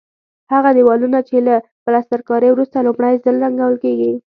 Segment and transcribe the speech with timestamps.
[0.53, 1.55] هغه دېوالونه چې له
[1.85, 4.11] پلسترکارۍ وروسته لومړی ځل رنګول کېږي.